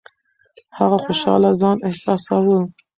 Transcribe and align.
هغه 0.77 0.97
خوشاله 1.03 1.49
ځان 1.61 1.77
احساساوه. 1.87 2.59